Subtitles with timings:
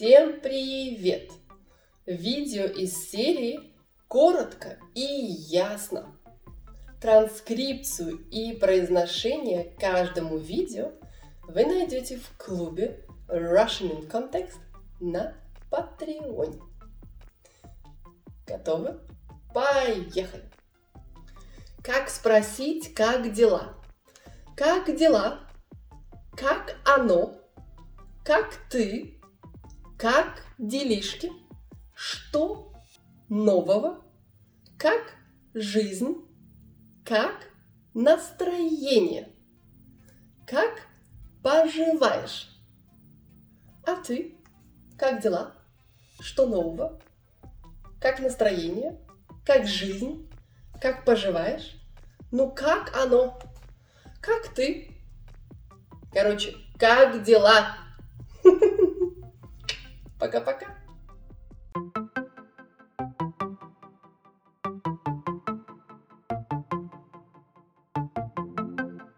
[0.00, 1.30] Всем привет!
[2.06, 3.74] Видео из серии
[4.08, 6.18] «Коротко и ясно».
[7.02, 10.92] Транскрипцию и произношение каждому видео
[11.42, 14.56] вы найдете в клубе Russian in Context
[15.00, 15.34] на
[15.70, 16.62] Patreon.
[18.46, 19.00] Готовы?
[19.52, 20.50] Поехали!
[21.82, 23.74] Как спросить, как дела?
[24.56, 25.40] Как дела?
[26.34, 27.34] Как оно?
[28.24, 29.19] Как ты?
[30.00, 31.30] Как делишки?
[31.94, 32.72] Что
[33.28, 34.02] нового?
[34.78, 35.02] Как
[35.52, 36.26] жизнь?
[37.04, 37.50] Как
[37.92, 39.28] настроение?
[40.46, 40.86] Как
[41.42, 42.48] поживаешь?
[43.84, 44.38] А ты?
[44.96, 45.52] Как дела?
[46.18, 46.98] Что нового?
[48.00, 48.98] Как настроение?
[49.44, 50.32] Как жизнь?
[50.80, 51.76] Как поживаешь?
[52.30, 53.38] Ну как оно?
[54.22, 54.96] Как ты?
[56.10, 57.76] Короче, как дела?
[60.20, 60.66] Пока-пока.